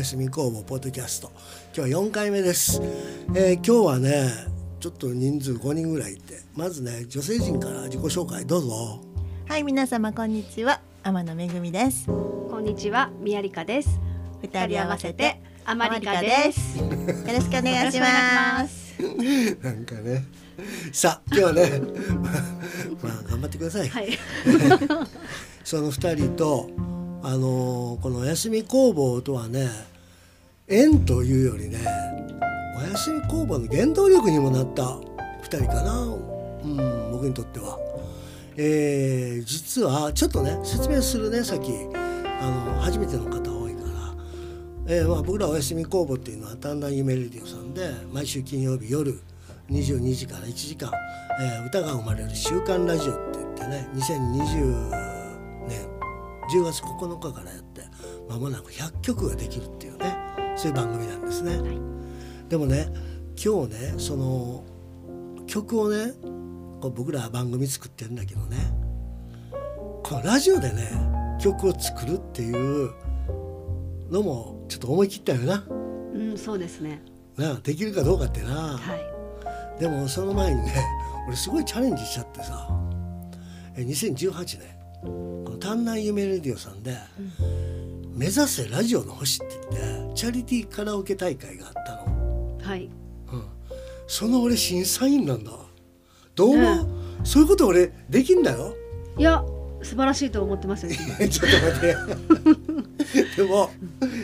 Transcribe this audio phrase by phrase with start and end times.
[0.00, 1.30] やすみ工房ポッドキャスト
[1.76, 2.80] 今日は4回目です、
[3.34, 4.30] えー今日はね
[4.80, 9.00] ちょっと人数5人ぐらいいてまずね女性陣から自己紹介どうぞ
[9.46, 10.80] はい、皆様こんにちは。
[11.02, 12.06] 天野めぐみです。
[12.06, 14.00] こんにちは、宮理香です。
[14.40, 16.78] 二人合わせてアマリカです。
[16.78, 18.94] よろしくお願いします。
[19.60, 20.24] なんかね
[20.92, 21.70] さあ今日はね
[23.02, 24.18] まあまあ頑張ってください、はい。
[25.62, 26.70] その2人と
[27.22, 29.89] あのーこのおやすみ工房とはね
[30.70, 31.78] 縁というよりね
[32.78, 36.16] おやすみ工房の原動力にもなった2人かな、う
[36.66, 37.78] ん、僕にとっては。
[38.56, 43.80] えー実はちょっとね説明するねさっきあの初めての方多いか
[44.86, 49.18] ら、えーまあ、僕らおやすみ工房っていうのは「だんだん夢レディオ」さんで毎週金曜日夜
[49.70, 50.90] 22時から1時間、
[51.40, 54.90] えー歌が生まれる「週刊ラジオ」って言ってね2020
[55.68, 55.80] 年
[56.52, 57.82] 10月9日からやって
[58.28, 59.64] まもなく100曲ができる
[60.60, 61.58] そういう番組なんですね。
[62.50, 62.88] でもね
[63.42, 64.62] 今日ねその
[65.46, 66.12] 曲をね
[66.82, 68.58] こう僕ら番組作ってるんだけどね
[70.02, 70.90] このラジオでね
[71.40, 72.90] 曲を作るっていう
[74.10, 75.64] のもちょっと思い切ったよな
[76.12, 77.00] うん、そうですね。
[77.38, 78.96] なできるかどうかってな、は
[79.78, 79.80] い。
[79.80, 80.74] でもその前にね
[81.26, 82.68] 俺すごいチャレンジしちゃってさ
[83.78, 84.60] え2018年
[85.46, 86.98] この「丹南夢レディオ」さんで
[88.12, 92.58] 「目指せラジオの星」って言ってチャリティーカラオケ大会があったの。
[92.62, 92.90] はい。
[94.10, 95.52] その俺審査員なんだ。
[96.34, 98.74] どう思う、ねそういうこと俺できんだよ。
[99.16, 99.44] いや、
[99.82, 100.92] 素晴らしいと思ってますよ。
[101.28, 103.36] ちょっと待って。
[103.36, 103.70] でも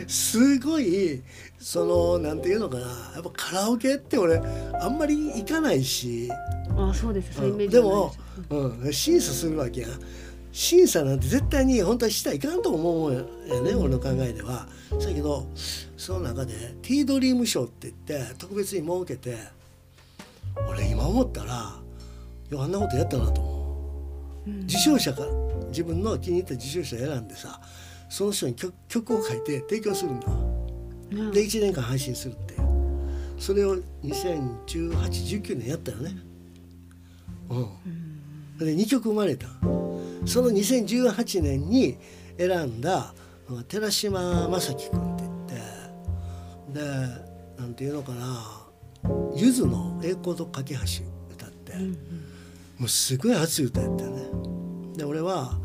[0.07, 1.21] すごい
[1.59, 2.85] そのなんていうのかな。
[3.15, 6.29] やっぱカラオケって俺あんまり行かないし、
[6.75, 7.35] あ、そうです。
[7.35, 8.13] そういうイメージでも
[8.49, 9.87] うん、審査するわけや
[10.57, 13.21] 審査なんて絶対に本当はしたらいかんと思うよ
[13.61, 14.67] ね、俺の考えでは。
[14.89, 15.45] だけど
[15.95, 19.37] その中で「T ドリーム賞」って言って特別に設けて
[20.67, 21.79] 俺今思ったら
[22.59, 24.49] あんなことやったなと思う。
[24.63, 25.27] 受賞者から
[25.67, 27.61] 自分の気に入った受賞者選んでさ
[28.09, 30.27] その人に曲曲を書いて提供するんだ。
[30.31, 30.33] う
[31.13, 31.31] ん。
[31.33, 32.61] で1年間配信するっていう。
[33.37, 36.17] それを201819年やったよね。
[37.51, 39.45] うん、で2曲生まれた
[40.27, 41.97] その2018年に
[42.37, 43.13] 選んだ
[43.49, 48.67] うん寺島正樹君って言ってでなんていうのかな
[49.35, 50.81] ゆずの「栄光と架け橋」
[51.31, 51.73] 歌って、
[52.77, 54.23] もうすごい熱い歌やったよね。
[54.97, 55.57] で俺は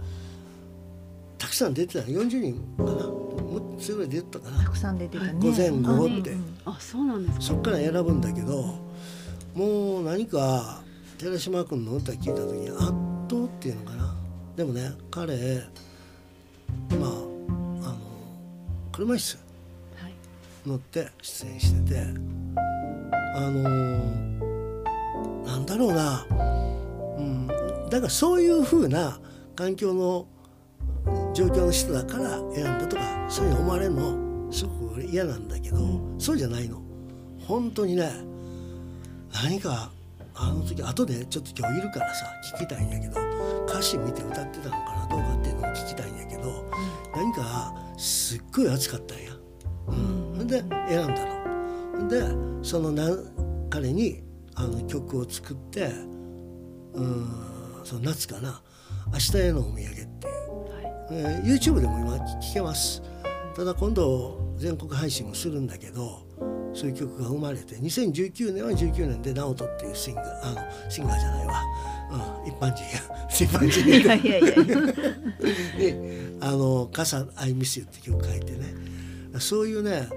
[1.38, 3.08] たくさん出てた40人かな。
[3.08, 4.62] もうそれぐらい出てたかな。
[4.62, 5.34] たくさん出てたね。
[5.40, 7.42] 午前午後って、あ、そうなんですか。
[7.42, 8.78] そっから選ぶんだけど
[9.54, 10.82] もう何か
[11.18, 14.22] 寺島君の歌聞いた時に圧倒っていうのかな
[14.56, 15.62] でもね彼
[16.90, 17.12] まああ
[17.88, 17.96] の
[18.92, 19.38] 車椅子
[20.02, 20.14] はい。
[20.66, 22.00] 乗って出演してて
[23.34, 23.62] あの
[25.44, 26.26] なんだろうな、
[27.18, 27.46] うん、
[27.88, 29.18] だからそういうふうな
[29.56, 30.26] 環境の
[31.34, 35.78] 状況の人だから選んだとかそういうふうに思われるのすごく俺嫌なんだけど、
[36.18, 36.82] そうじゃないの
[37.46, 38.12] 本当にね
[39.32, 39.91] 何か
[40.34, 42.26] あの時後でちょっと今日いるからさ
[42.56, 43.20] 聞きたいんやけど
[43.66, 46.70] 歌詞見て歌ってたのかなどうかっていうのを聞きたいんやけど、
[47.15, 49.32] 何かすっごい熱かったんや。
[49.88, 49.94] う
[50.44, 52.09] ん、で選んだの。
[52.09, 53.09] でそのな
[53.71, 54.22] 彼に
[54.54, 55.91] あの曲を作って
[56.94, 58.62] うんその夏かな
[59.12, 60.06] 「明日へのお土産」っていう、
[61.10, 63.03] えー YouTube でも今聴けます。
[63.54, 66.22] ただ今度全国配信もするんだけど
[66.75, 71.62] そういう曲が生まれて2019年は19年で直人っていうシンガーあのシンガーじゃないわ、
[72.44, 73.88] うん、一般人や一般人。
[73.88, 74.55] いやいやいや。
[75.78, 75.94] いや。
[75.94, 78.75] にあの「傘 I miss you」って曲書いてね。
[79.38, 80.09] そういうね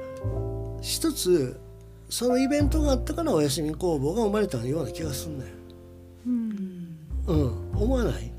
[0.81, 1.57] 一つ
[2.09, 5.51] そのイベントがあったからおやすみ工房が生まれたような気がすんだよ。
[6.25, 8.31] うん、思わない？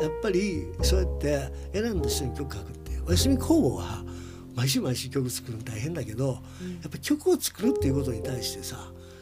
[0.00, 4.04] やっぱりそうやって選んだ人に曲書くっておやすみ工房は
[4.54, 6.42] 毎週毎週曲作るの大変だけど、
[6.82, 8.76] やっぱ曲を作るっていうことに対してさ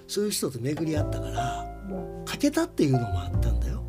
[0.07, 1.67] そういう人と巡り合ったから
[2.27, 3.83] 書けたっていうのもあったんだよ。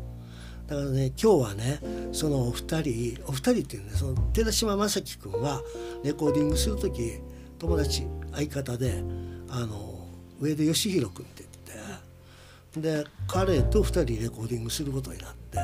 [0.66, 1.80] だからね今日はね
[2.12, 5.62] そのお二人お二人っていうねその寺島正樹君は
[6.02, 7.20] レコーディングする時
[7.58, 9.02] 友達相方で
[9.50, 10.08] あの
[10.40, 15.58] 上田義弘君って言ってで彼と二人レコーディングすることになって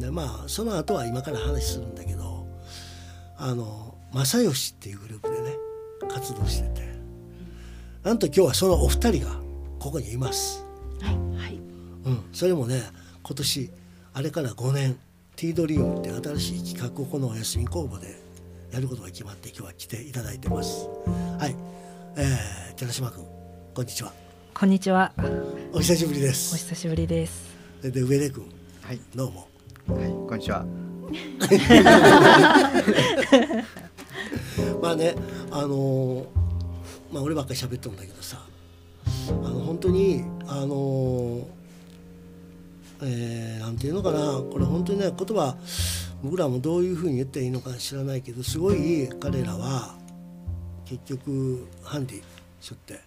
[0.00, 2.46] でまあその後は今から話するんだけど
[3.36, 5.56] あの正義っていうグループでね
[6.08, 6.92] 活動してて
[8.02, 9.36] なんと今日はそのお二人が
[9.78, 10.64] ここにいます。
[11.00, 11.14] はい。
[11.36, 11.54] はい。
[12.04, 12.82] うん、それもね
[13.22, 13.70] 今年
[14.14, 14.98] あれから5年
[15.36, 18.16] T ドリームって新しい企画をこのお休み工房で
[18.72, 20.88] やることが決まって今日は来ていただいてます
[21.38, 21.56] はい、
[22.16, 23.24] えー、寺島君
[23.74, 24.12] こんにちは
[24.54, 25.12] こんにちは。
[25.72, 27.50] お久しぶりでおす久しぶりです。
[27.82, 28.44] でで上出君
[28.82, 29.48] はい、どうも
[29.88, 30.66] はい、こんにちは。
[34.82, 35.14] まあね
[35.50, 36.26] あのー
[37.12, 38.38] まあ俺ばっかり喋ってるんだけどさ
[39.28, 41.44] あの本当にあのー
[43.04, 44.18] えーなんていうのかな
[44.50, 45.56] これ本当にね言葉
[46.22, 49.94] 僕らもどういうふうに言っていいのか知らないけどすごい彼らは
[50.84, 52.22] 結局ハンディ
[52.60, 53.00] しょって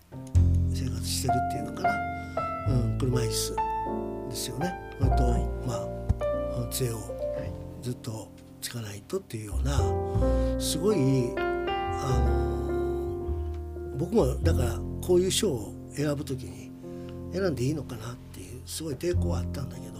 [0.73, 1.93] 生活してるっていうのかな、
[2.69, 3.55] うん、車椅子
[4.29, 4.73] ですよね。
[4.97, 5.23] それと、
[5.65, 6.99] まあ杖を
[7.81, 8.27] ずっと
[8.61, 11.29] つかないとっていうようなすごい
[12.01, 16.71] あの僕もだからこういう賞を選ぶときに
[17.31, 19.95] 選んでいいのかなっていうすごい抵抗はあったんだけど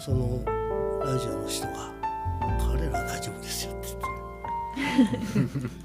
[0.00, 0.42] その
[1.04, 1.92] ラジオの人が
[2.60, 3.88] 「彼らは大丈夫ですよ」って
[5.34, 5.84] 言って。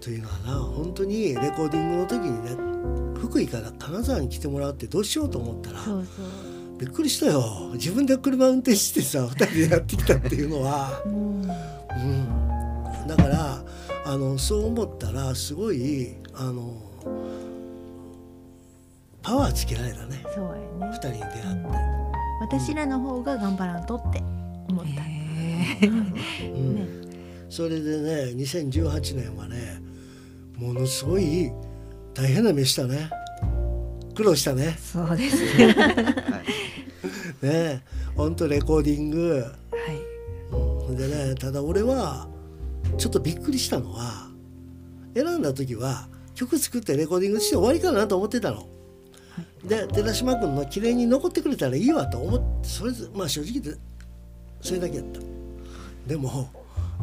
[0.00, 2.56] というのはな本当にレコーディングの時にね
[3.20, 6.26] 福井から金沢に来てもらうってどうしようと思ったらそうそう
[6.78, 11.02] びっくりしたよ自分で車運転してさ2人でやってきたっていうのは。
[11.04, 13.57] うんうん、だから
[14.08, 16.72] あのそう思ったらすごいあの
[19.20, 20.24] パワーつけられたね。
[20.34, 20.44] そう
[20.80, 21.42] や2ね人に出会って、
[22.40, 24.22] 私らの方が頑張らんとって
[24.70, 25.02] 思った、
[25.86, 26.06] うん。
[26.06, 26.88] ね。
[27.50, 29.82] それでね2018年はね
[30.56, 31.52] ものすごい
[32.14, 33.10] 大変な目したね。
[34.14, 34.78] 苦労したね。
[34.80, 35.36] そうです。
[35.58, 35.74] ね。
[35.74, 36.42] は
[37.42, 37.82] い、ね
[38.16, 39.44] ほんとレコーディング。
[39.70, 40.96] はい。
[40.96, 42.26] でねただ俺は
[42.96, 44.28] ちょっとびっくりしたのは
[45.14, 48.66] 選んだ時は曲作ってレコーディングして終わりかなと思ってたの。
[49.64, 53.80] で寺島君の綺麗に残ってくれたらいいわと思ってそれでまあ正直言って
[54.60, 55.20] それだけやった。
[56.06, 56.48] でも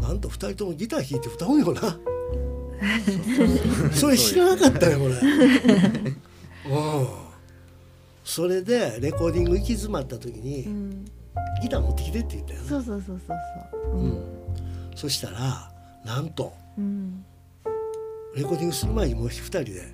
[0.02, 1.98] なんと2人ともギター弾いて歌うんよな。
[3.94, 5.14] それ知らなかったよ俺。
[5.14, 7.26] うん。
[8.24, 11.06] それでレコーディング行き詰まった時に、うん、
[11.62, 12.68] ギター持ってきてって言ったよね。
[12.68, 13.38] そうそうそうそう
[13.94, 14.24] そううん、
[14.96, 15.72] そしたら
[16.04, 17.26] なんとうん。
[18.36, 19.94] レコーディングする前にもう2人で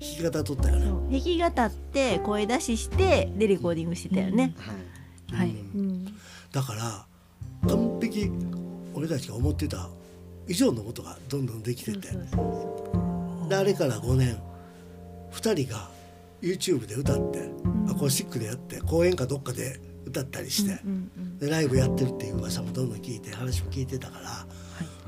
[0.00, 0.86] 弾き語取ったよね。
[0.86, 4.54] 弾き語って声出ししてでレコーディングしてたよね、
[5.28, 5.50] はい、はい。
[5.50, 6.04] うん。
[6.52, 7.06] だから
[7.68, 8.30] 完璧
[8.94, 9.88] 俺たちが思ってた
[10.48, 12.08] 以上のことがどんどんできてて。
[12.08, 12.50] そうそう
[13.42, 13.48] そう。
[13.48, 14.40] であれから5年
[15.32, 15.88] 2人が
[16.42, 17.70] YouTube で歌ってん。
[17.88, 24.46] アコースティックでやって公演かどっかで歌ったりしてうんうんでライブやってるっていう噂もどんどん聞いて話も聞いてたから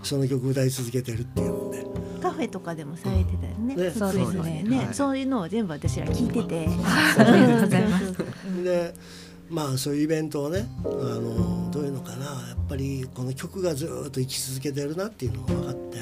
[0.02, 1.78] その曲歌い続けてるっていうので。
[1.80, 4.64] うんカフェとかでもされてたよね、ね福井のね。
[4.76, 4.94] はい。
[4.94, 6.68] そういうのを全部私ら聞いてて、
[7.18, 8.94] ありがとうございますそうそうそうで
[9.50, 12.24] まあそういうイベントをねあのどういうのかな。
[12.26, 15.98] やっぱりこの曲がずーっと生き続けてるなっていうのが分かって。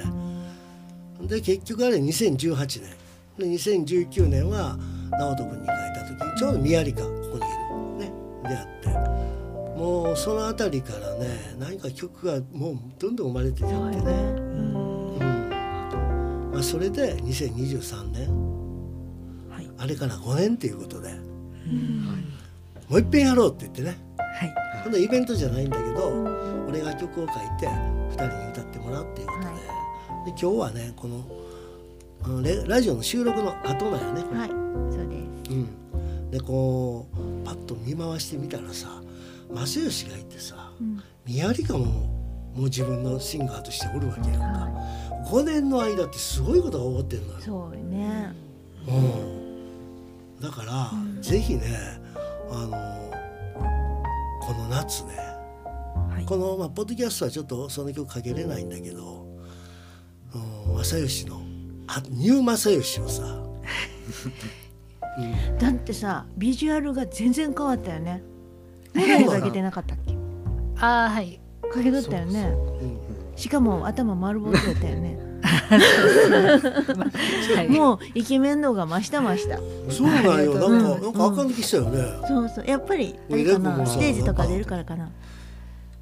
[1.26, 2.90] で結局あれ2018年
[3.38, 4.78] で2019年は
[5.10, 8.10] 直人君に書いた時にちょうど宮里かここにいる。
[8.10, 8.12] ね
[8.44, 8.79] 出会って
[9.80, 13.72] もうその辺りからね何か曲がもうどんどん生まれていってね。
[13.72, 15.16] そうん。
[15.18, 16.50] うん。
[16.52, 18.28] まあ、それで2023年。
[19.48, 19.70] はい。
[19.78, 21.14] あれから5年っていうことで。
[22.90, 23.96] もう一遍やろうって言ってね。
[24.18, 24.54] はい。
[24.84, 26.08] ほんでイベントじゃないんだけど、
[26.68, 29.54] 俺が曲を書いて2人に歌ってもらうっていうことで,、はい。
[30.26, 31.24] で今日はねこの
[32.22, 34.38] あのレラジオの収録の後なんよね。
[34.38, 34.48] はい。
[34.92, 35.52] そうです。
[35.52, 38.99] うん、でこうパッと見回してみたらさ
[39.66, 41.02] 正義がいてさうん。
[41.26, 41.84] 宮里香も
[42.54, 47.38] もう自分のシンガーとしておるわけやんか、は5年の間ってすごいことが起こってるのよ。
[47.38, 48.32] い、そうよね。
[48.88, 48.92] う
[50.38, 50.90] ん、だから、
[51.20, 52.00] ぜひね
[52.50, 53.12] あの
[54.40, 55.14] この夏ね
[56.10, 56.24] はい。
[56.24, 59.26] この、まあ、ポッドキャストはちょっとその曲かけれないんだけど、
[60.74, 61.40] うん、正義の
[61.86, 63.22] あニュー正義をさ、
[65.18, 68.22] うん、だってさビジュアルが全然変わったよね
[68.94, 70.14] 眼鏡かけてなかったっけ？
[70.80, 71.40] ああ、はい。
[71.72, 72.52] かけとったよね。
[72.82, 73.00] うん
[73.36, 75.18] しかも頭丸ぼっとやったよね。
[77.56, 77.68] はい。
[77.72, 79.56] もうイケメン度が増した増した。
[79.88, 80.32] そうなんよ。
[80.34, 81.12] ありがとうなんかなん。
[81.14, 82.66] か赤抜きしたよね、そうそう。
[82.66, 85.08] やっぱりステージとか出るからかな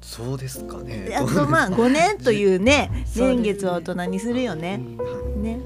[0.09, 1.15] そうですかね。
[1.15, 4.81] あとまあ5年というね年月を大人にするよね。
[4.97, 5.59] うんね。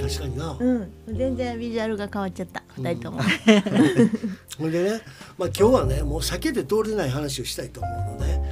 [0.00, 0.92] 確かにな、 うん。
[1.06, 2.64] 全然ビジュアルが変わっちゃった。
[2.76, 3.20] 2人とも。
[4.58, 5.00] ほんでね、
[5.38, 8.42] まあ、今日はねもう避けて通れない話をしたいと思うのね。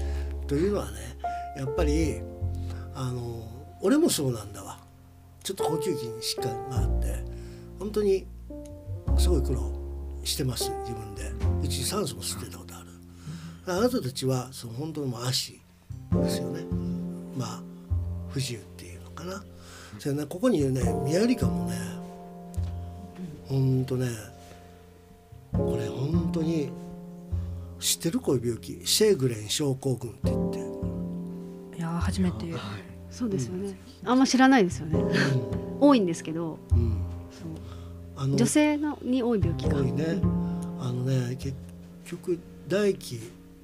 [0.47, 0.99] というのはね
[1.57, 2.21] やっぱり
[2.95, 3.43] あの
[3.81, 4.79] 俺もそうなんだわ。
[5.43, 7.25] ちょっと呼吸器に疾患があって。
[7.81, 8.27] 本当に
[9.19, 9.73] すごい苦労
[10.23, 11.33] してます自分で。
[11.65, 12.70] うち酸素も吸ってたこと
[13.71, 15.61] あなたたちはその本当にもう足
[16.13, 16.63] ですよね。
[17.37, 17.63] まあ
[18.29, 19.43] 不自由っていうのかな。
[19.99, 20.27] それね。
[20.27, 21.77] ここにいるね宮リカもね
[23.49, 24.09] ほんとね
[25.53, 26.71] これ本当に
[27.79, 28.81] 知ってるこういう病気？
[28.85, 30.59] シェーグレン症候群って言って、
[31.79, 32.47] いやー初めて。
[33.11, 33.75] そうですよね。
[34.05, 34.99] あんま知らないですよね。
[35.81, 37.03] 多いんですけど、うん、
[38.17, 39.77] あの女性のに多い病気か。
[39.77, 40.21] 多いね。
[40.79, 41.55] あのね結
[42.05, 43.21] 局唾液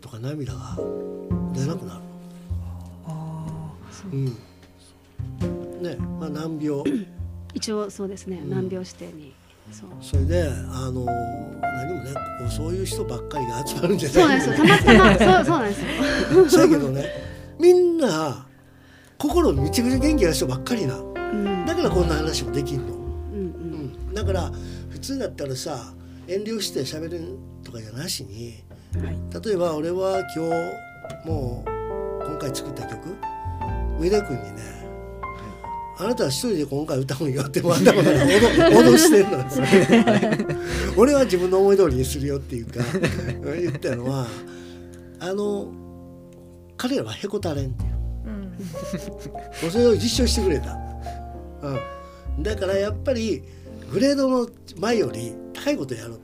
[0.06, 0.78] とか涙が
[1.52, 2.00] 出なくなる
[3.08, 3.72] あ
[4.12, 4.24] うん
[5.82, 6.82] ねまあ難病
[7.54, 8.40] 一応そうですね。
[8.44, 9.32] うん難病指定に。
[9.72, 9.88] そう。
[10.02, 11.06] それであの
[11.62, 14.66] 何もねここそういう人ばっかりが集まるんじゃそうなんないですよ。
[14.66, 16.48] たまたま そうそうなんですよ。
[16.50, 17.06] そうやけどね
[17.58, 18.46] みんな
[19.16, 22.98] 心めちゃくちゃ元気な人ばっかりなうんだからこんな話もできんの、うんう。
[23.34, 24.52] うんん、だから
[24.90, 25.94] 普通だったらさ
[26.28, 30.46] 遠慮して喋るとかじゃなしにはい例えば俺は今
[31.24, 33.16] 日もう今回作った曲。
[33.98, 34.76] 上田君にね
[35.98, 39.44] あなたは一人で今回歌うんよってもあんたもね脅脅してんのよ。
[40.96, 42.84] 俺は自分の思い通りにするよっていうか
[43.58, 44.26] 言ったのは
[45.20, 45.72] あの
[46.76, 47.90] 彼らはへこたれんっていう。
[48.26, 49.70] うん。
[49.70, 50.78] それを実証してくれた、
[51.62, 53.42] うん、だからやっぱり
[53.90, 56.20] グレードの前より高いことやろう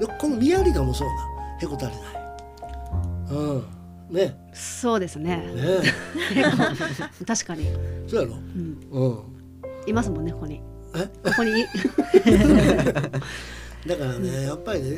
[0.00, 1.14] でこの宮リカもそうな
[1.60, 2.04] へこたれない
[3.30, 3.64] うん
[4.10, 5.36] ねそうですね。
[5.36, 5.80] ね
[7.26, 7.66] 確かに。
[8.08, 8.34] そうやろ？
[8.34, 8.78] うん。
[8.90, 9.18] うん
[9.86, 10.62] いますもんねここに。
[10.96, 11.04] え？
[11.22, 11.52] ここに。
[13.86, 14.96] だからねやっぱりね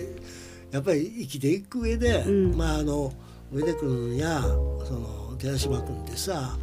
[0.71, 3.13] やっぱり生きていく上で、うんまああの
[3.53, 6.57] 上出君やその寺島君ってさ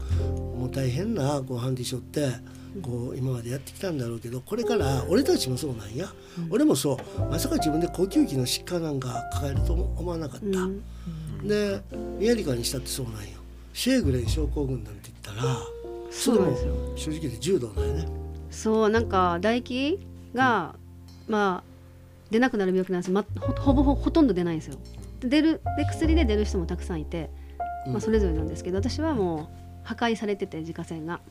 [0.58, 2.30] もう大変なこうハンディショって
[2.82, 6.08] こう今までやってきたんだろうけどこれから俺たちもそうなんや、
[6.50, 7.22] 俺もそう。
[7.30, 10.84] まさか自分で呼吸器の疾患なんか抱えると思わなかった、うん。
[11.48, 11.82] で
[12.20, 13.20] 宮リカにしたってそうなんよ。
[13.74, 15.58] シェーグレン症候群なんて言ったら
[16.10, 16.76] そうなんですよ。
[16.96, 18.08] 正直で重度なんよね。
[18.50, 20.00] そうなんか唾液
[20.34, 20.76] が、
[21.28, 21.78] まあ
[22.32, 24.78] 出なくなる病気なんですよ、ま、ほほぼほほとんど出ないんですよ。
[25.20, 27.30] で出るで薬で出る人もたくさんいて、
[27.86, 27.94] うん。
[27.94, 31.22] まあ、それぞれなんですけど私はもう破壊されてて自家腺が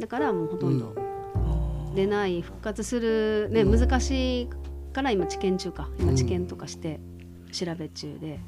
[0.00, 0.94] だからもうほとんど
[1.94, 3.78] 出ない復活するね、うん。
[3.78, 4.48] 難しい
[4.92, 5.88] から今治験中か。
[6.00, 6.98] 今治験とかして
[7.52, 8.40] 調べ中で、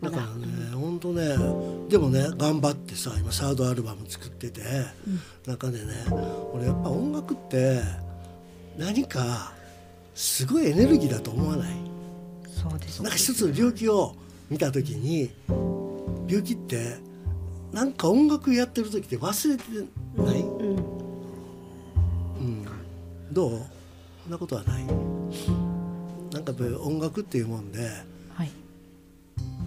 [0.00, 1.28] まだだからね本当ね
[1.88, 4.62] でもね頑張ってさ今サードアルバム作ってて、
[5.46, 5.92] 中でね
[6.52, 7.80] 俺やっぱ音楽って
[8.76, 9.52] 何か
[10.14, 11.74] すごいエネルギーだと思わない？
[12.50, 14.14] そうですなんか一つの病気を
[14.50, 15.30] 見た時に
[16.26, 16.96] 病気って
[17.72, 19.62] なんか音楽やってる時って忘れて
[20.16, 20.44] ない、
[23.36, 23.60] どう？
[24.22, 24.84] そんなことはない。
[24.86, 27.80] なんかやっぱり音楽っていうもんで
[28.34, 28.50] はい。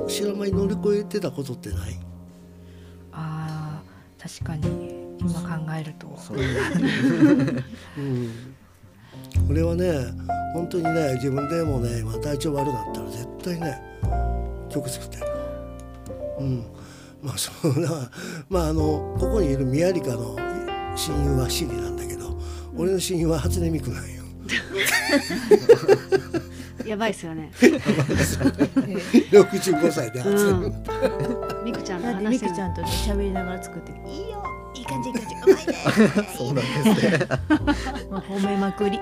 [0.07, 1.99] 知らない乗り越えてたことってない？
[3.11, 5.07] あー確かに。
[5.19, 6.07] 今考えると。
[6.17, 6.38] そう。
[7.97, 8.31] うん、
[9.49, 9.91] 俺はね
[10.53, 13.81] 本当にね自分でもね今体調悪くなったら絶対ね
[14.69, 15.23] 曲作ってる。
[16.39, 16.63] うん。
[17.21, 18.09] まあそうな
[18.49, 20.35] まああのここにいる宮リカの
[20.95, 22.08] 親友はシリなんだけど
[22.79, 24.24] 俺の親友は初音ミクなんよ。
[26.86, 27.51] やばいっすよね。
[27.59, 30.77] 65歳で初音ミク、
[31.65, 32.07] みくちゃんと
[32.83, 34.41] 喋りながら作ってるいいよ。
[34.74, 35.36] いい感じいい感じ。
[35.36, 35.74] うまいね
[36.38, 36.67] そうなんです。
[37.19, 37.27] ね
[38.09, 38.98] もう褒めまくり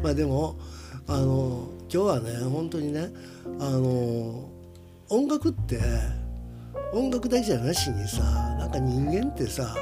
[0.00, 0.56] まあでも
[1.08, 3.08] あの今日はね本当にね
[3.58, 4.48] あの
[5.08, 5.80] 音楽って
[6.92, 8.22] 音楽だけじゃなしにさ。
[8.58, 9.74] なんか人間ってさ、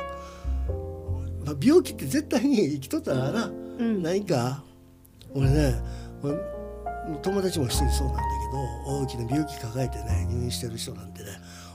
[1.46, 3.50] まあ、病気って絶対に生きとったらな、う
[3.82, 4.02] ん。
[4.02, 4.64] 何か
[5.32, 5.80] 俺ね
[6.22, 6.36] 俺
[7.22, 8.26] 友達も一人そうなんだけ
[8.88, 11.28] ど大きな病気抱えてね入院してる人なんてね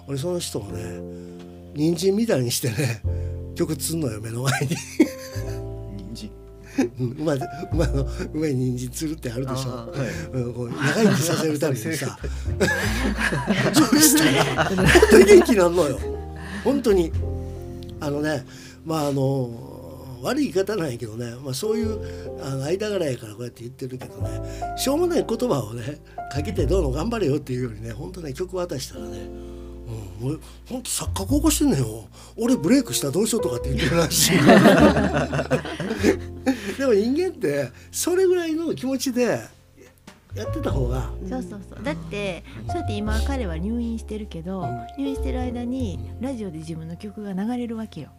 [0.08, 1.00] 俺その人をね
[1.74, 3.02] 人参みたいにしてね
[3.56, 4.76] 曲つんのよ目の前に。
[6.14, 6.32] 人参？
[7.00, 7.48] うん馬の
[8.34, 9.70] 馬に人参つるってあるでしょ。
[9.70, 10.00] はい。
[10.34, 12.18] うん、こう長生きさせるためにさ。
[13.74, 15.98] そうしたら本当に元気なんのよ。
[16.64, 17.12] 本当に。
[18.04, 18.46] あのね
[18.86, 24.30] まああの悪い言い方なんやけどね、まあ、そういうあの間柄やからこうやって言ってるけどね。
[24.78, 26.00] しょうもない言葉をね
[26.32, 29.18] かけてどうの頑張れよっていうよりね本当ね曲渡したらね。
[29.18, 32.08] うん、もう本当錯覚起こしてんねんよ。
[32.38, 34.32] 俺ブレイクしたらどうしようとかって言ってるらしい。
[36.78, 39.42] でも人間ってそれぐらいの気持ちで
[40.36, 41.10] やってた方が。
[41.28, 41.84] そうそうそう。
[41.84, 44.88] だってそうやって今彼は入院してるけど、うん。
[44.98, 48.10] 入院してる間にラジオで自分の曲が流れるわけよ。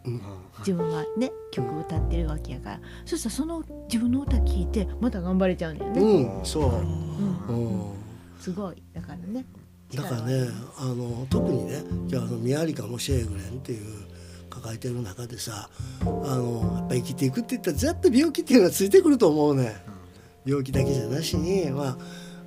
[0.58, 2.80] 自分がね曲歌ってるわけやから。
[3.04, 7.68] そしたらその自分の歌聞いてまた頑張れちゃうんだよね、うんそう、うん。
[7.70, 7.92] うん。
[8.40, 8.82] すごい。
[8.92, 9.44] だからね。
[9.94, 14.04] だからねあの特にねじゃああのミアリカもシェーグレンっていう
[14.48, 15.68] 抱えてる中でさ
[16.00, 19.76] あのやっぱ生きていくって言ったら絶対病気っていうのはついてくると思うね
[20.44, 21.98] 病気だけじゃなしにまあ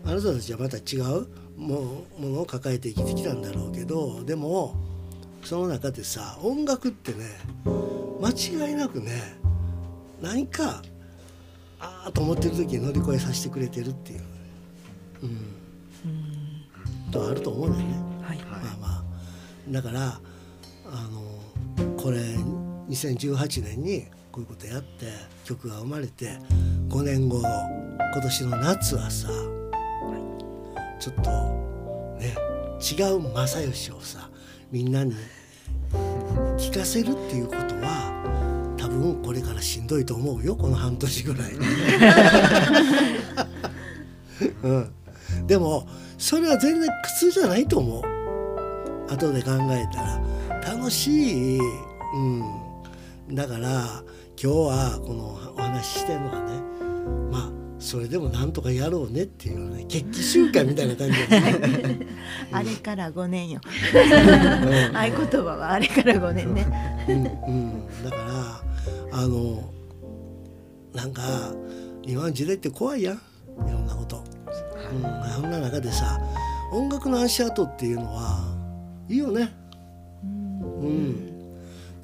[0.06, 4.75] あなたたちはまた違うもものを抱えて生きてきたんだろうけどでも
[5.44, 7.25] その中でさ音楽ってね
[8.22, 9.12] 間違いなくね
[10.22, 10.82] 何か
[11.80, 14.22] ああと思ってる時に乗り越えさせてくれてるっていう、
[15.24, 17.96] うん、とあると思うんだよね。
[18.24, 18.38] はい。
[18.40, 19.04] まあまあ。
[19.70, 20.20] だから
[20.86, 22.20] あのこれ
[22.90, 25.08] 2018年にこういうことやって
[25.44, 26.38] 曲が生まれて
[26.89, 27.50] 5年後の
[28.13, 29.30] 今年の夏はさ
[31.00, 31.30] ちょっと
[32.20, 32.36] ね
[32.80, 34.30] 違う正義をさ
[34.72, 35.13] みんなに
[36.58, 41.51] 聞かせるっていうことは多分これからしんどいと思うよこの半年ぐらい。
[44.63, 44.92] うん、
[45.48, 45.88] でも
[46.18, 48.04] それは全然苦痛じゃないと思う。
[49.12, 50.22] 後で考えたら。
[50.65, 51.62] 楽しい、う
[52.20, 54.04] ん、だから
[54.42, 56.62] 今日はこのお話ししてるのはね
[57.32, 62.00] まあそれでもなんとかやろうねっていうね決起集会みたいな感じでね、
[62.51, 63.62] あれから5年よ。
[63.94, 64.98] うん。
[64.98, 67.06] 合言葉はあれから5年ね。
[67.08, 68.15] うんうん、だか
[69.12, 69.70] らあの
[70.94, 71.22] なんか
[72.04, 73.15] 今の時代って怖いやん。
[73.15, 73.20] い
[73.72, 74.22] ろんなこと、
[74.92, 75.01] うん、
[75.32, 76.20] そんな中でさ
[76.74, 78.56] 音楽の足跡っていうのは
[79.08, 79.54] いいよね。
[80.24, 81.35] うん、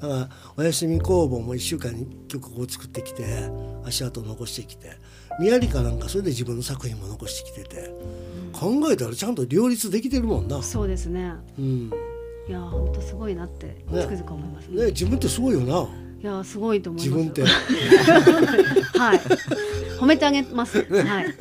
[0.02, 0.28] だから
[0.58, 3.24] 「おやすみ工房」も1週間に曲を作ってきて
[3.84, 4.98] 足跡を残してきて
[5.38, 7.90] 宮リカなんかそれで自分の作品も残してきてて、
[8.52, 10.62] 考えたらちゃんと両立できてるもんな。
[10.62, 11.32] そうですね。
[11.58, 11.90] うん。
[12.48, 14.84] いや本当すごいなってつくづく思いますね。
[14.84, 15.88] ね、自分ってすごいよな。
[16.22, 17.42] いやすごいと思います自分って。
[18.98, 19.18] はい。
[19.98, 20.78] 褒めてあげます。
[20.78, 21.34] はい。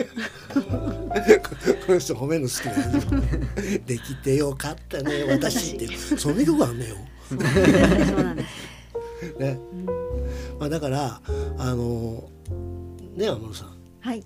[1.86, 3.82] この人褒めるの好きだよ。
[3.86, 5.98] できてよかったね私って。
[6.18, 6.96] その曲あんねよ、
[7.38, 8.24] そう。
[8.24, 9.40] なんです。
[9.40, 9.60] ね。
[10.60, 11.22] まあ、だから
[11.58, 12.30] あの
[13.16, 13.70] ね安室さん。
[14.02, 14.24] はい。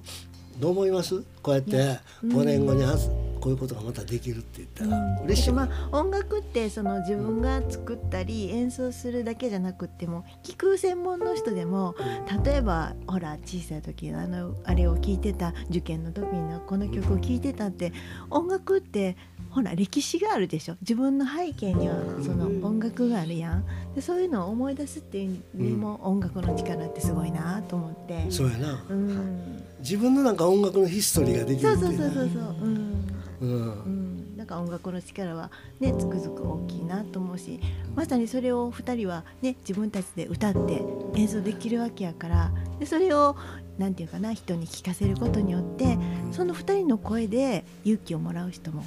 [0.59, 1.21] どう思います？
[1.41, 2.95] こうやって5年後にあ
[3.41, 5.21] こういうことがまたできるって言ったら。
[5.25, 5.49] 嬉しい。
[5.49, 11.95] よまあ音楽ってその自分が作ったり演奏するだけじゃなくっても聴く専門の人でも
[12.43, 17.91] 例えばほら小さい時のあのあれを聴いてた受験の時のこの曲を聴いてたって
[18.29, 19.17] 音楽って
[19.55, 20.75] ほら歴史があるでしょ。
[20.81, 23.65] 自分の背景にはその音楽があるやん。
[23.95, 28.29] でそういうのを思い出すっていうにも音楽の力ってすごいなと思って。
[28.29, 28.83] そうやな。
[28.89, 32.67] うん、自分のなんか音楽のヒストリーができるそうっていうそそうそうそう、う。
[32.67, 32.95] ん。
[33.39, 33.83] うん。
[33.83, 37.61] うん、なんか音楽の力はねつくづく大きいなと思うし
[37.95, 40.81] まさにそれを2人はね自分たちで歌って
[41.15, 43.37] 演奏できるわけやからでそれを
[43.77, 45.97] なんていうかな人に聞かせることによって
[46.33, 48.83] その2人の声で勇気をもらう人も。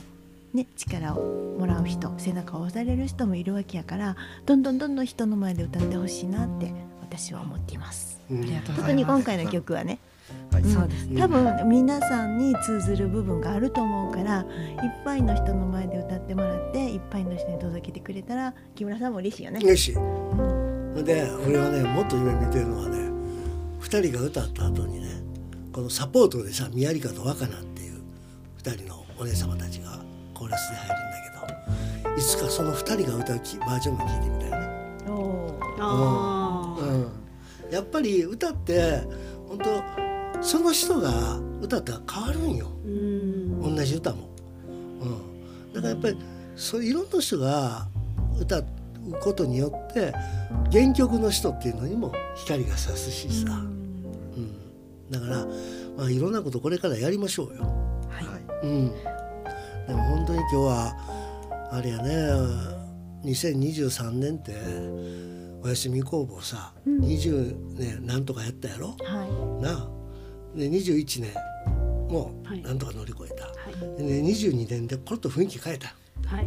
[0.58, 8.20] ね、力をもらう人背中を押される人もいるわけやからどんどんどんどん人の前で歌ってほしいなって私は思っています。
[8.30, 8.92] うん特。
[8.92, 9.98] に今回の曲はね。
[11.18, 14.46] 多分皆さんに通ずる部分があると思うからいっ
[15.02, 19.60] ぱいの人の前で歌ってもらっていっぱいの人に届けてくれたら木村さんも嬉しいよね。
[19.62, 19.94] 嬉しい
[21.02, 22.98] で俺はねもっと夢見てるのはね
[23.80, 25.08] 2人が歌った後にね
[25.72, 28.02] このサポートでさ宮リカと若菜っていう
[28.62, 29.97] 2人のお姉様たちが
[30.38, 31.56] コーラスで入るんだ
[32.04, 34.68] けどいつかその2人が歌うきバージョンも聞いてみたいね。
[35.08, 35.76] おー。
[35.80, 36.82] あー。
[37.66, 39.02] うん、やっぱり歌って
[39.48, 42.68] 本当その人が歌ったら変わるんよ。
[42.84, 43.76] うん。
[43.76, 44.28] 同じ歌も。
[45.00, 45.04] う
[45.70, 46.18] ん、だからやっぱり
[46.56, 47.88] そういろんな人が
[48.40, 48.66] 歌う
[49.20, 50.12] ことによって
[50.72, 55.46] 原曲の人っていうのにも光が差すしさ、うん、だから、
[55.96, 57.62] まあ、いろんなことこれからやりましょうよ。
[58.08, 58.20] は
[58.62, 58.66] い。
[58.66, 58.92] うん、
[59.88, 60.94] でも本当に今日は
[61.72, 62.12] あれやね
[63.24, 64.52] 2023年って
[65.60, 68.94] おやすみ工房さ、20年なんとかやったやろ？
[69.02, 69.26] は
[69.60, 69.62] い。
[69.62, 69.88] なあ。
[70.56, 71.32] で21年
[72.08, 72.62] もはい。
[72.62, 73.96] なんとか乗り越えた、はい。
[73.98, 75.88] でね、22年でコロッと雰囲気変えた。
[76.26, 76.46] はい。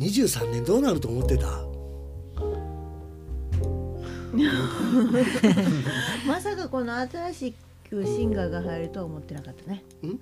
[0.00, 1.46] 23年どうなると思ってた？
[6.26, 7.54] まさかこの新し
[7.92, 9.84] くシンガーが入るとは思ってなかったね。
[10.02, 10.18] ん？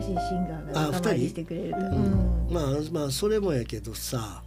[0.00, 1.70] 新しいシンガーがあ仲間してくれる。
[1.72, 1.78] と。
[1.78, 1.88] ううん。
[1.88, 4.42] んまあまあそれもやけどさ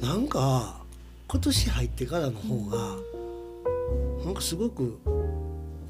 [0.00, 0.82] なんか
[1.26, 2.96] 今年入ってからの方が
[4.24, 4.98] なんかすごく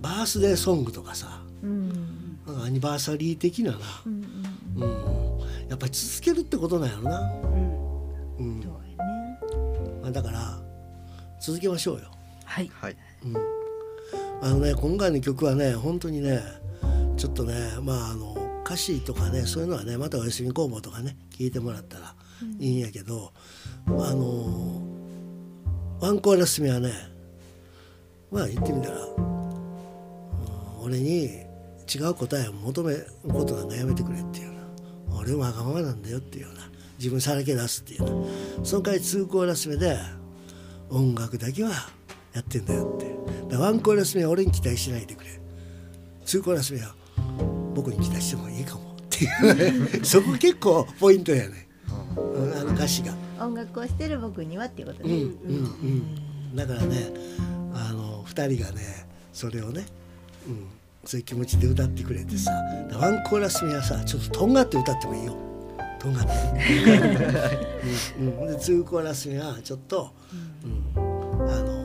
[0.00, 2.38] バースデーソングとかさうん。
[2.46, 4.24] なんかアニバーサリー的なな、うん
[4.76, 4.82] うん。
[4.82, 4.88] うん、
[5.68, 8.56] やっぱり続けるってことなんやろな、うん。
[8.56, 8.62] うん。
[8.62, 9.38] そうやね。
[10.02, 10.58] まあ、だから
[11.40, 12.10] 続けましょうよ。
[12.44, 12.70] はい。
[12.72, 12.96] はい。
[13.24, 13.34] うん、
[14.42, 16.40] あのね今回の曲はね本当にね
[17.16, 22.14] ちょっとねまああの歌詞とかねそういうのはねまたおやすみ工房とかね聞いてもらったら
[22.58, 23.34] いいんやけど、
[23.86, 24.82] あの
[26.00, 26.90] ワンコーラス目はね
[28.30, 29.30] まあ言ってみたら、うん
[30.82, 31.26] 俺に
[31.92, 34.52] 違う答えを求めることなんかやめてくれっていうよ
[35.08, 36.62] うな俺はわがままなんだよっていうような
[36.98, 38.26] 自分さらけ出すっていうよ
[38.56, 39.98] うなその代わり2コーラス目で
[40.88, 41.70] 音楽だけは
[42.32, 43.56] やってんだよって。
[43.56, 45.30] ワンコーラス目は俺に期待しないでくれ。
[46.24, 46.94] 2コーラス目は
[47.74, 50.00] 僕に期待してもいいかもっていうね。
[50.04, 51.68] そこ結構ポイントやね、
[52.16, 53.14] うんあの歌詞が。
[53.40, 55.30] 音楽をしてる僕にはっていうことね、うんうん
[56.52, 57.10] うん、だからね
[57.72, 59.86] あの2人がねそれをね、
[60.46, 60.66] うん、
[61.04, 62.52] そういう気持ちで歌ってくれてさ
[62.92, 65.36] ワンコーラス目はさちょっととんがって歌ってもいいよ。
[65.98, 66.30] とんがって、
[68.18, 70.10] うんうん、で2コーラス目はちょっと、
[70.64, 71.79] うん、あの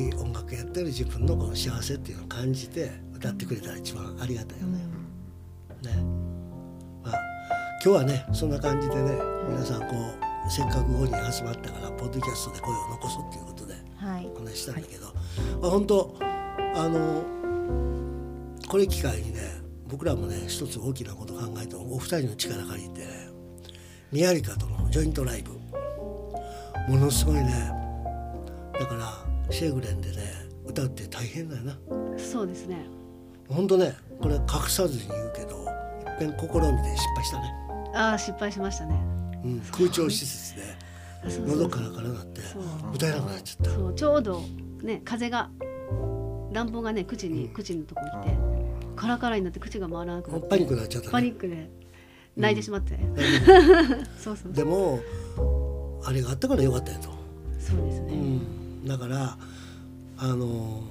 [0.00, 4.78] り音楽やってる自分のこの幸せっていうのを感じて歌ってくれたら一番ありがたいよね。
[5.82, 6.02] ね。
[7.04, 7.14] まあ、
[7.84, 9.86] 今日はねそんな感じでね皆さんこ
[10.46, 14.26] うせっかく5人集まったからポッドキャストで声を残そうっていうことではい。
[14.34, 15.06] お話ししたんだけど、
[15.60, 16.16] まあ、本当
[16.74, 17.22] あの
[18.68, 19.40] これ機会にね
[19.88, 23.28] 僕らもね一つ大きなこと考えてお二人の力借りてね
[24.12, 25.60] 宮リカとのジョイントライブ。
[26.88, 27.70] ものすごいね。
[28.72, 30.16] だからシェーグレンでね
[30.66, 31.78] 歌うって大変だよな。
[32.16, 32.86] そうですね。
[33.48, 37.54] 本当ねこれ隠さずに言うけどいっぺん試みて失敗したね、
[37.94, 38.94] ああ失敗しましたね。
[39.44, 40.62] うん、空調施設で
[41.46, 42.40] 喉カラカラなって
[42.94, 43.70] 歌えなくなっちゃった。
[43.72, 44.42] そうちょうど
[44.82, 45.50] ね風が
[46.52, 47.52] 暖房がね口に、うん。
[47.52, 48.36] 口のとこに来て
[48.96, 51.70] カラカラになって口が回らなくなってパニックになっちゃったパニねックで
[52.36, 52.98] 泣いてしまって、
[54.16, 55.00] そうそうでも
[56.04, 57.12] あれがあったからよかったよと、う
[57.58, 58.40] そうですね、ん、
[58.84, 59.36] だから
[60.18, 60.82] あの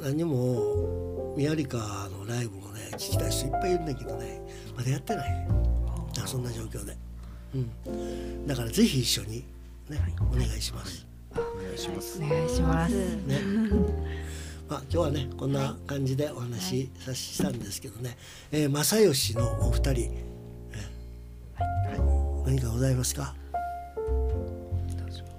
[0.00, 4.40] 何もミヤリカのライブもね聞きたい人いっぱいいるんだけどね
[4.76, 5.46] まだやってない。
[6.08, 6.96] だからそんな状況で、
[7.54, 9.44] うん、だからぜひ一緒に
[9.88, 9.98] ね
[10.32, 12.18] お願いします、お願いします。
[12.22, 12.94] お願いします。
[12.94, 13.40] ね。
[14.68, 18.16] まあ、今日はねこんな感じでお話しさしたんですけどね、
[18.50, 22.46] えー正義のお二人、えー。
[22.46, 23.34] 何かございますか？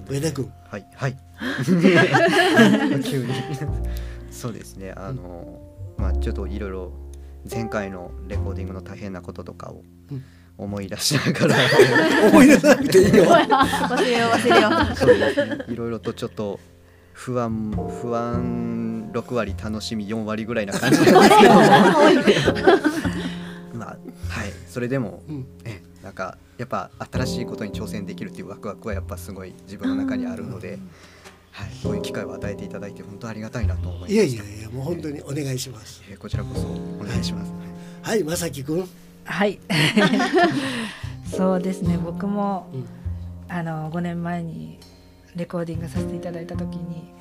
[0.10, 0.52] 上田君。
[0.70, 1.18] はいはい。
[3.04, 3.34] 急に。
[4.32, 4.94] そうですね。
[4.96, 5.60] あの、
[5.98, 6.92] まあちょっといろいろ
[7.50, 10.24] 前回のレコーディングの大変なこととかをうん。
[10.58, 11.56] 思い出しながら、
[12.34, 13.26] 思い出さなくていいよ。
[13.26, 14.96] 忘れよう忘れよう。
[14.98, 16.60] そういろいろとちょっと
[17.14, 21.54] 不安不安6割楽しみ4割ぐらいな感じなんですけど。
[21.54, 22.62] も
[23.74, 23.98] まあ
[24.30, 24.52] はい。
[24.68, 25.46] それでも、うん。
[25.64, 30.80] えなんかやっぱ新しいことに挑戦できるっていうワクワクはやっぱすごい自分の中にあるので、
[31.52, 37.52] はい、こういう機会を与えていただいて本当ありがたいなと思いましたいやいやいやもう本当にお願いしますえーこちらこそお願いします。
[38.02, 38.88] はい正樹君、
[39.26, 39.60] はい。
[41.36, 41.98] そうですね。
[41.98, 42.86] 僕もうん
[43.50, 44.80] あの5年前に
[45.36, 47.14] レコーディングさせていただいた時に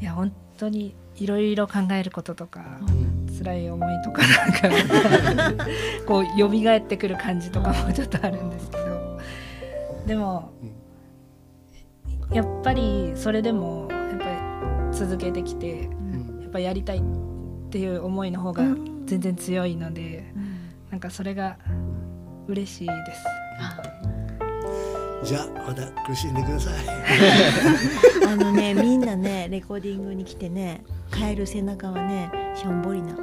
[0.00, 2.78] いや本当にいろいろ考えることとか、
[3.38, 5.64] 辛い思いとかなんか
[6.06, 9.18] こう蘇ってくる感じとかもちょっとあるんですけど。
[10.06, 10.52] でも、
[12.32, 14.30] やっぱりそれでもやっぱり
[14.92, 16.40] 続けてきてうん。
[16.42, 17.02] やっぱやりたいっ
[17.70, 18.62] ていう思いの方が
[19.06, 20.32] 全然強いので、
[20.90, 21.58] なんかそれが
[22.46, 23.24] 嬉しいです。
[25.26, 26.74] じゃあまた苦しんでください。
[28.30, 33.12] あのねみんなねレコーディングに来てねカエル背中はねしょんぼりな。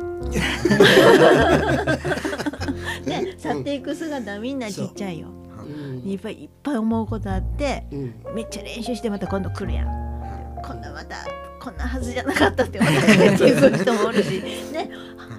[3.05, 5.29] ね去っていく姿みんなちっちゃいよ。
[5.65, 6.09] うん。
[6.09, 8.13] いっぱいいっぱい思うことあってうん。
[8.35, 9.87] めっちゃ練習してまた今度来るやん。
[10.61, 11.15] こんなまた
[11.61, 14.43] こんなはずじゃなかったって思ってっていう人もおるし。
[14.75, 14.89] ね。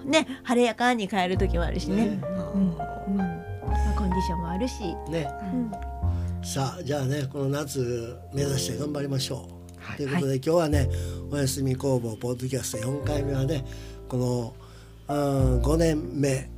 [0.07, 2.19] ね晴れやかに帰る時もあるしね。
[2.55, 2.61] うん。
[2.63, 3.19] うん。
[3.19, 4.97] まあコンディションもあるし。
[5.11, 5.29] ね。
[5.53, 5.94] うん
[6.45, 9.97] さあじゃあねこの夏目指して頑張りましょう、はい。
[9.97, 10.91] ということで、今日はね
[11.33, 13.65] 「おやすみ工房」ポッドキャスト4回目はね
[14.09, 14.55] この、
[15.09, 16.51] うん、5年目。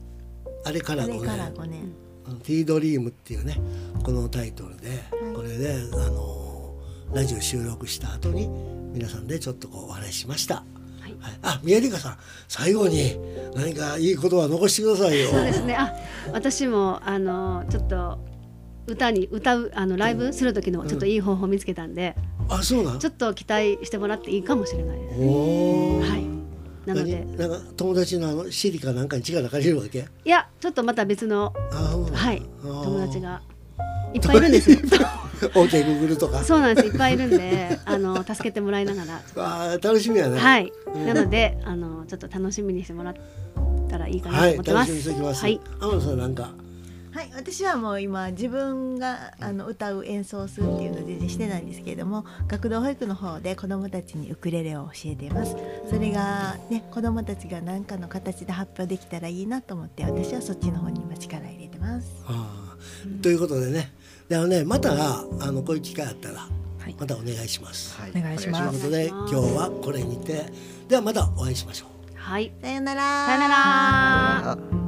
[0.64, 1.18] あれから5年。
[1.20, 1.92] あれから5年。
[2.42, 3.60] 「ティードリーム」っていうね
[4.02, 6.74] このタイトルで、これであの
[7.14, 8.48] ラジオ収録した後に
[8.92, 10.56] 皆さんでちょっとこうお話ししました。
[10.56, 11.14] はい。
[11.20, 12.18] はい、あ宮里香さん
[12.48, 13.16] 最後に
[13.54, 15.30] 何かいいことは残してくださいよ。
[15.30, 15.76] そうですね。
[15.76, 15.94] あ
[16.32, 18.18] 私もあのちょっと
[18.86, 22.16] 歌に歌うあのライブする時のちょっといい方法見つけたんで、
[22.48, 25.20] あそうなんちょっと期待してもらっていいかもしれないです。
[25.20, 26.26] はい。
[26.86, 27.24] なので。
[27.24, 27.36] 何？
[27.36, 30.06] なんか友達のあのシリかなんかに力借りるわけ？
[30.24, 31.52] いやちょっとまた別の
[32.12, 32.42] はい。
[32.62, 33.42] 友達が
[34.14, 34.78] いっぱいいるんですよ。
[35.52, 36.42] OK グーグルとか。
[36.44, 36.88] そうなんです。
[36.88, 39.16] いっぱいいるんであの助けてもらいながら。
[39.16, 40.38] あー楽しみやね。
[40.38, 40.72] はい。
[40.94, 41.06] うん。
[41.06, 43.14] なのであのちょっと楽しみにしてもらっ
[43.88, 44.92] たらいいかなはいと思ってます。
[44.92, 45.42] 楽しみにしておきます。
[45.42, 46.50] はい、天野さんなんか
[47.16, 55.56] はい、私はもう今自分があの歌う演奏するっていうのを全然してないんですけれども学童保育の方で子どもたちにウクレレを教えています。
[55.88, 62.06] それがね子どもたちが何かの形で発表できたらいいなと思って私はそっちの方に今力入れてます。
[62.26, 63.94] あーということでね。
[64.28, 66.48] でもねまたあのこういう機会あったらは
[66.86, 66.94] い。
[67.00, 67.98] またお願いします。
[67.98, 68.10] はい。
[68.10, 68.90] お願いします。
[68.90, 70.52] ということで今日はこれにて。
[70.86, 71.88] ではまたお会いしましょう。
[72.14, 73.26] はい、さよなら。
[73.26, 74.52] さよなら。
[74.52, 74.85] あ